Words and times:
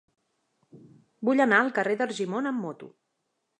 Vull 1.29 1.45
anar 1.45 1.61
al 1.65 1.71
carrer 1.77 1.99
d'Argimon 2.01 2.53
amb 2.53 2.65
moto. 2.65 2.93